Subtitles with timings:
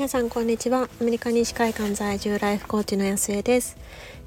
[0.00, 0.88] 皆さんこんにちは。
[0.98, 3.76] アメリカ西海岸在住ライフコーチの安江です、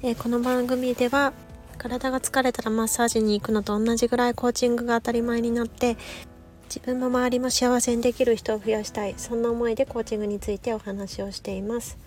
[0.03, 1.33] えー、この番組では
[1.79, 5.97] 体が疲れたらマッサージに行くのと同じぐらいコーチングが当たり前になって
[6.65, 9.15] 自分も周りも幸せにできる人を増やしたい。
[9.17, 11.97] そんな思いでコーチングについてお話をしています。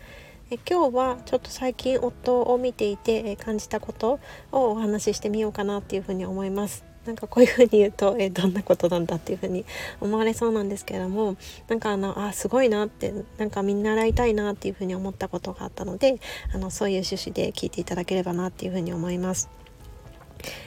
[0.49, 4.21] え今日はちょっと最近夫を見ていて感じたこと
[4.53, 6.85] をお話ししてみようかなっていうふうに思います。
[7.07, 9.65] なんかこういうふうに言うとえどんなことなんだっていうふうに
[10.01, 11.37] 思われそうなんですけれども
[11.69, 16.19] なんかあのあすごいなってなんか見習いたいなっていうふうに思ったことがあったので
[16.55, 19.49] あのそういう趣旨で聞いていただければなっていうふうに思います。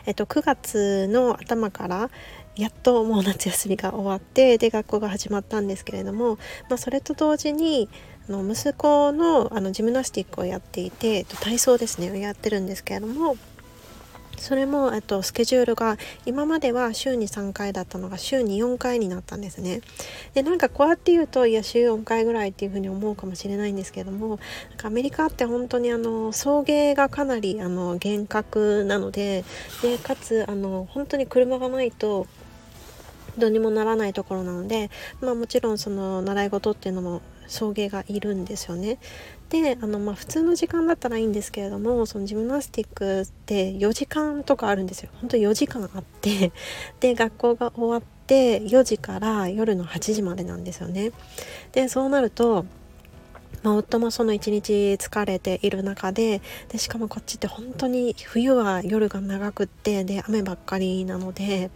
[0.06, 2.10] えっと、9月の頭から
[2.56, 6.38] やっともう夏休みが終わってで学校が始まったんですけれども、
[6.70, 7.88] まあ、それと同時に
[8.28, 13.38] あの息子のあのジムナスティックをやっていて体操ですねをやってるんですけれども
[14.40, 19.82] それも、えっと、スケジュールが今までは週に3回だったのが週に4回になったんですね。
[20.34, 29.44] でなんかこうやって言うといや週4回ぐらいっていうふうに思うかもしれないんですけどもなんかアメリカって本当にあの送迎がかなりあの厳格なので
[29.82, 32.28] でかつあの本当に車がないと
[33.38, 34.90] どうにもならないところなので、
[35.22, 38.98] まあ、もちろんその習い事っていうのも送迎がいるんですよね。
[39.50, 45.10] であの、まあ、普通の時間だったらいいんですけれどもそのジムナスティックって4時間とかあるんですよ。
[45.20, 46.52] 本当4時間あって
[47.00, 51.12] で学校が終わって4時から夜の8時までなんですよね。
[51.72, 52.66] でそうなると
[53.64, 61.72] まあ、夫もその一日疲れている中ででしかもこっちって本当に冬は夜が長くってで雨ばっかりなので、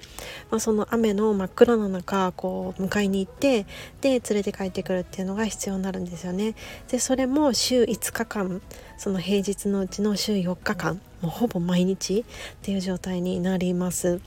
[0.50, 3.66] まあ、その雨の真っ暗な中こう迎えに行って
[4.02, 6.56] で連れて帰ってくるっていうのが必要になるんですよね。
[6.88, 8.62] でそれも週5日間
[8.98, 12.24] その平日のうちの週4日間もうほぼ毎日っ
[12.62, 14.20] ていう状態になります。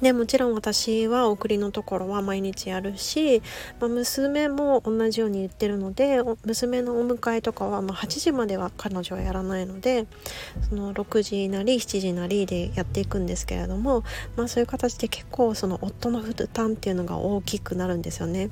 [0.00, 3.42] でもちろん私は送りのところは毎日やるし、
[3.80, 10.06] まあ、娘も同じように言ってるので娘のお迎えとかはま8時までは彼女はやらないので
[10.68, 14.04] その6時なり7時なりでやっていくんですけれども、
[14.36, 18.50] まあ、そういう形で結構その夫の負担っていうのが大きくなるんですよね。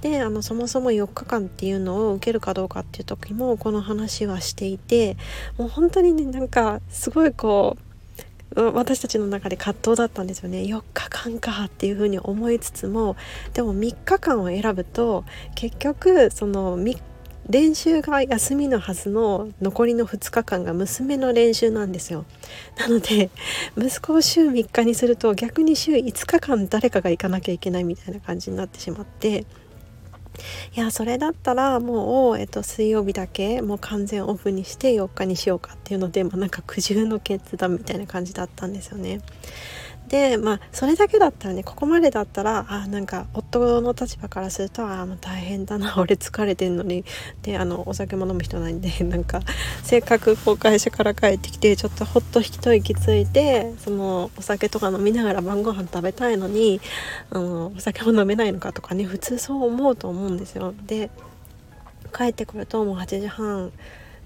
[0.00, 5.16] であのそもそも4日間っていうのを受けるかどうかっていう時もこの話はしていて
[5.58, 7.85] もう本当にねなんかすごいこう
[8.56, 10.62] 私たちの中で葛藤だったんですよね。
[10.62, 13.16] 4日間かっていうふうに思いつつも
[13.52, 15.24] でも3日間を選ぶと
[15.54, 16.78] 結局その
[17.48, 22.24] 練習が休みのはずの残りの2日間が娘の練習なんですよ。
[22.78, 23.30] なので
[23.76, 29.44] 息子を週3日にすると逆に週5日間誰かが行かなきゃいけないみたいな感じになってしまって
[30.76, 39.20] いやそれだったらもう、えっと、水曜日だけもう完全オフにして4日にしようかっていうので、まあ、なんか苦渋の決断みたいな感じだったんですよね。
[40.08, 47.04] でまあそれだけだったらねここまでだったらあなんか夫の立場からするとあもう大変だな 俺疲れてんのに
[47.42, 49.40] であのお酒も飲む人ないんで なんか
[49.82, 56.80] せっかくこう会社から帰ってきてちょっとほっと一息ついてそのお酒とか飲みながら晩ご飯食べたいのに
[57.30, 60.74] あのお酒も飲めないのかとかね普通そう思うと思うんですよ。
[60.86, 61.10] で
[62.16, 63.72] 帰ってくるともう8時半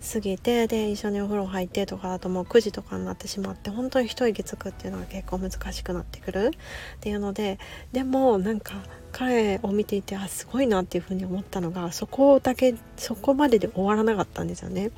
[0.01, 6.51] 過ぎてで一緒にお風呂入ってとかだともう9時とかになってしまって本当に一息つくっていうのが結構難しくなってくる
[6.97, 7.59] っていうので
[7.93, 8.75] でもなんか
[9.13, 14.91] 彼を見ていてあすごいなっていうふうに思ったのがそこだけそこまでで終わらなかったんですよね。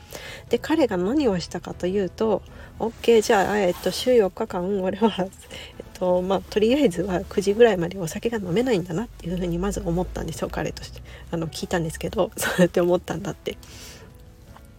[0.50, 2.42] で彼が何をしたかというと
[2.78, 5.28] OK じゃあ、えっと、週4日間俺は、えっ
[5.94, 13.56] とまあ、とりあえずは9時ぐらいまでお酒が飲めないんだなっていうふうにまず思ったんですよ彼としてあの聞いたんですけどそうやって思ったんだって。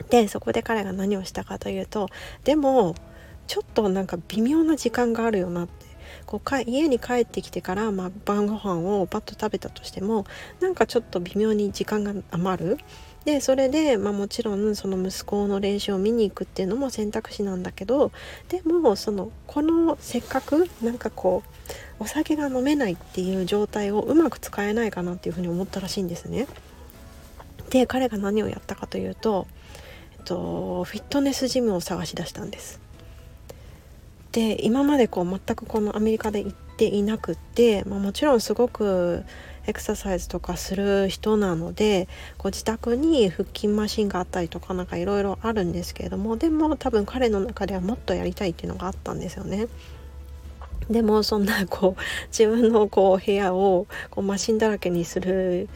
[0.10, 2.10] でそこで彼が何をしたかというと
[2.44, 2.96] でも
[3.48, 5.94] ちょっとなんか微妙な時間があるよなって
[6.26, 10.26] こうか家に帰ってきてから、まあ、晩ご飯をパッと食べたとしても
[10.60, 12.78] なんかちょっと微妙に時間が余る。
[13.26, 18.12] でそれで、まあ、もちろんその息子の練習を見に行くっていうのも選択肢なんだけど
[18.50, 21.42] でもそのこのせっかくなんかこ
[22.00, 26.48] うお酒が飲めないっていう状態をうまく使えないかなっていうふうに思ったらしいんですね。
[27.70, 29.48] で彼が何をやったかというと
[30.24, 32.80] とフィットネスジムを探し出したんです
[34.32, 39.24] で今までこう全くこのアメリカで行っていなくって、まあ、もちろんすごく
[39.66, 49.68] エクササイズとかする人なのでこ自宅に腹筋マシンがあったりとかなんかいろいろあるんですけれどもでも多分彼の中ではもっとやりたいっていうのがあったんですよね。
[50.90, 55.70] でもそんなこう自分のこう部屋をこうマシンだらけにする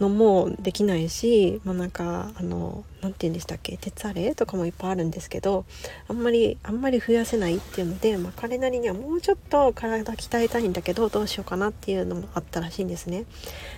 [0.00, 5.64] のもできないし、まあ、なんかあの何て言うんでしたっけ鉄アレとかもいっぱいあるんですけど
[6.08, 13.24] あんまりあんまり増やせないっていうので、まあ、彼なりにはもうちょっと体鍛えたいんだけどどうしようかなっていうのもあったらしいんですね。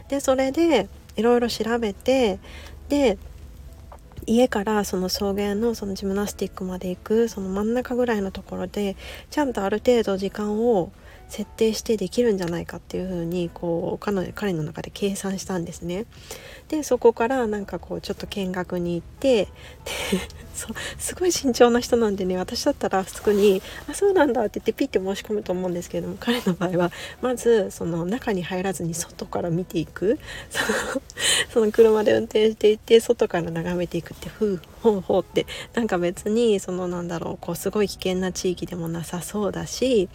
[0.08, 2.38] でそれでいろいろ調べて
[2.88, 3.19] で
[4.26, 8.96] 家からその草原のそのジムナスティックまで行くその真ん中ぐらいのところで
[9.31, 10.93] ちゃんとある程度時間を
[11.30, 16.04] 設定してできるんじゃないかっていうふうにこう彼彼の中で計算したんですね。
[16.68, 19.48] でそこからなんかこうちょっと見学に行って
[20.54, 20.68] そ
[20.98, 26.92] すごい慎重な人なんでね私だったらすぐに「あそうなんだ」って言ってピッて申し込むと思うんですけれども彼の場合は
[27.22, 30.18] まずその中に入らずに外から見ていく
[30.50, 31.02] その
[31.52, 40.08] その車で運転していって外から眺めていくってふうほうほうってなんか別にそのなんだろうこうすごい危険な地域でもなさそうだし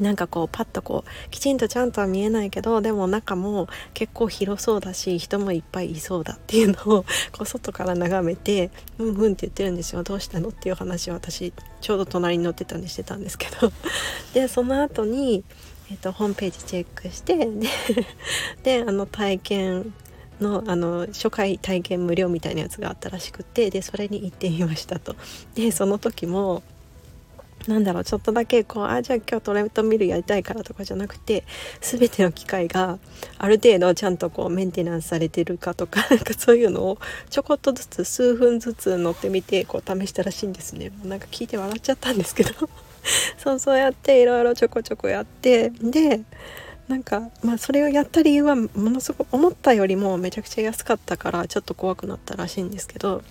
[0.00, 7.02] なんかこうパッとこうきちんとちゃんとは見えないけどでも中も結構広そうだし人もいっぱいいそうだっていうのを
[7.32, 13.72] こう外から眺めて うんうんって言ってるんですよどうしたのっていう話を私ちょうど隣に乗ってたんでしてたんですけど
[14.32, 15.44] でその後に
[15.92, 17.48] えーと、ホームページチェックしてで
[18.80, 19.92] であの体験
[20.40, 25.16] のあの初回体験無料みたいなやつがあったらしくてでそれに行ってみましたと。
[25.54, 26.62] でその時も
[27.68, 31.44] なんだろうちょっとだけこうあじゃあ今日トレッドミルやりたいからとかじゃなくて
[31.80, 32.98] 全ての機械が
[33.38, 36.98] ある程度ちゃんとこうメンテナンスされてるかとか なんかそういうのを
[37.28, 40.90] ちょこっとずつ数分ずつ乗ってみてこう試したらしいんですね。
[41.04, 42.52] なんか聞いて笑っちゃったんですけど。
[43.38, 46.20] そうそうやっていろいろちょこちょこやってで
[46.86, 53.22] なんかまあそれをやった理由はものすごく思ったよりもめちゃくちゃ安かったからちょっと怖くなったらしいんですけど。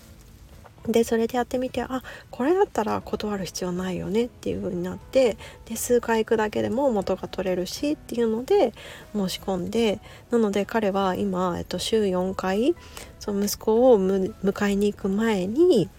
[0.89, 2.01] でそれでやってみてあ
[2.31, 8.73] これだったら断る必要ないよねっていう風になってで数回行くだけでも元が取れるしっていうので
[9.13, 9.99] 申し込んで
[10.31, 12.75] なので彼は今、えっと、週4回
[13.19, 15.89] その息子を迎えに行く前に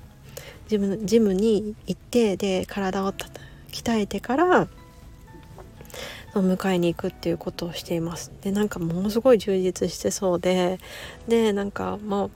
[0.68, 4.68] ジムジムに行ってで体を鍛えてから
[6.34, 8.32] 迎えに行くっていうことをしています。
[8.42, 10.78] でなんかものすごい充実してそうで
[11.26, 12.30] でなんかもう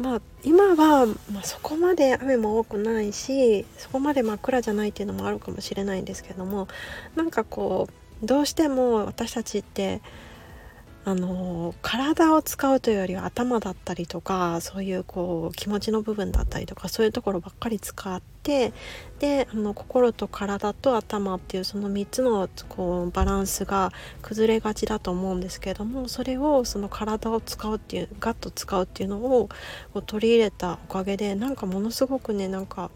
[0.00, 6.68] まあ今は、まあ、そこまで雨も多くないしそこまで真っ暗じゃないっていうのもあるかもしれないんですけども
[7.14, 7.88] なんかこ
[8.22, 10.00] うどうしても私たちって
[11.02, 18.74] あの体を使うというよりは頭だったりとかそういうこう気持ちの部分だったりとかそういうところばっかり使って
[19.18, 29.48] であの心と体と頭っていうその3つのこうバランスが崩れがちだと思うんですけどもそれをその体を使うっていうガッと使うっていうのを
[30.06, 32.90] 取り入れたおかげでなんかものすごくねなんか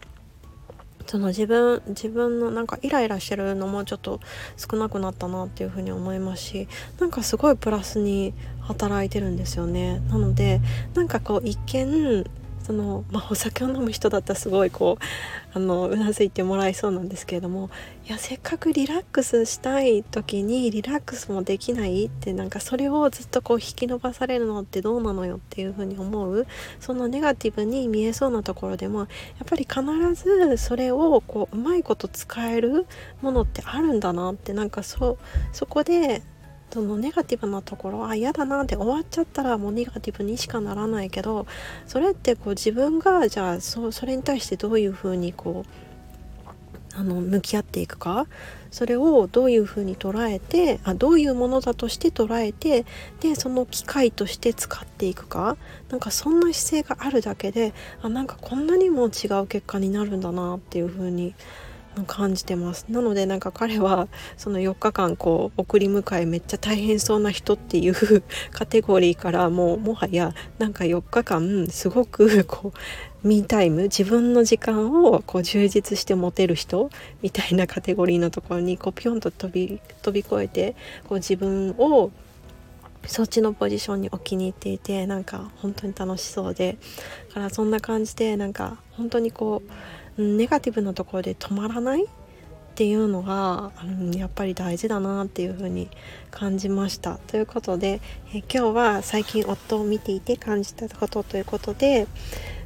[1.05, 4.19] その自分自分のなんかイライラしてるのもちょっと
[4.57, 6.67] 少なくなったなっていうふうに思いますし
[6.99, 9.99] なんかすごいプラスに働いてるんですよね。
[10.09, 10.61] なので
[10.93, 12.25] なんかこう一見
[12.65, 15.03] その、まあ、お酒を飲む人だったらすごいこう
[15.53, 17.69] あのうなずいてもらえそうなんですけれども
[18.07, 26.47] いやせっかくリラックスしたい時にリラックスもできないってなんかそれをずっとこう引き伸ばされるのってどうなのよっていうふうに思う
[26.79, 29.07] そのネガティブに見えそうなところでもやっ
[29.45, 29.83] ぱり必
[30.15, 32.87] ずそれをこううまいこと使える
[33.21, 35.19] ものってあるんだなってなんかそ
[35.53, 36.23] そこで
[36.75, 41.47] そのネガティブなところあ嫌だなって終わっちゃったらもうネガティブにしかならないけど
[41.87, 48.27] それってこう自分がじゃあそそれに対してどういうふうにこうあの向き合っていくか？
[48.71, 52.85] それをどういうふうに捉えてあどういうものだとして捉えて
[53.21, 55.55] でその機械として使っていくか？
[55.89, 61.35] なんかそんな姿勢があるだけであなんかこんなにも違う結果になるんだなっていうふうに思
[62.03, 76.89] 感じてますなのでなんか彼はその4日間こう送り迎えめっちゃ大変そうな人っていうカテゴリーからもうもはやなんか4日間すごくこうミータイム自分の時間をこう充実して持てる人
[77.21, 80.75] みたいなカテゴリーのところにこうピョンと飛び飛び越えて
[81.07, 82.11] こう自分を
[83.07, 86.77] そっちのポジションに置きに行っていてなんか本当に楽しそうで
[87.29, 89.71] だからそんな感じでなんか本当にこう
[90.17, 92.07] ネガティブなところで止まらないっ
[92.75, 95.89] ていうのが、うん、やっぱり大事だなっていうふうに
[96.29, 97.17] 感じました。
[97.27, 98.01] ということで、
[98.33, 102.07] え今日は最近夫を見ていて感じたことということで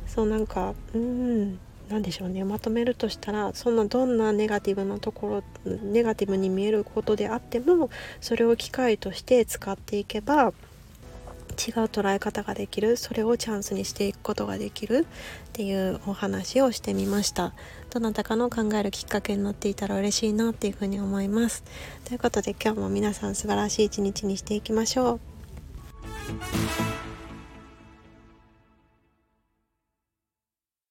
[0.07, 7.89] そうなんかうん何でしょうねまとめるとしたらそんなどんなネガティブなところネガティブに見えることであっても
[8.21, 10.53] それを機会として使っていけば
[11.59, 12.95] 違う捉え方ができる。
[12.95, 15.05] それをチャンスにしていくことができる。
[15.49, 17.53] っていうお話をしてみました。
[17.89, 21.63] どなたかの考えるきっかけになっていたら嬉しいなっていうふうに思います。
[22.05, 25.19] ということで今日も皆さん素晴らしい一日にしていきましょ
[26.95, 26.98] う。